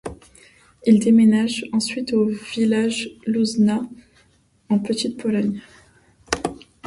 [0.87, 3.87] Il déménage ensuite au village Łużna,
[4.69, 5.61] en Petite-Pologne.